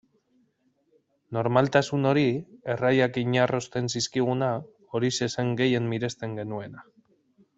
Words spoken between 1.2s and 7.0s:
Normaltasun hori, erraiak inarrosten zizkiguna, horixe zen gehien miresten genuena.